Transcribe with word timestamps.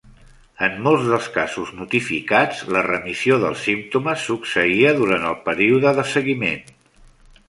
En 0.67 0.77
molts 0.85 1.03
dels 1.09 1.25
casos 1.33 1.73
notificats, 1.81 2.63
la 2.75 2.81
remissió 2.87 3.37
dels 3.43 3.61
símptomes 3.67 4.23
succeïa 4.31 4.95
durant 5.01 5.29
el 5.33 5.37
període 5.51 5.93
de 6.01 6.07
seguiment. 6.13 6.65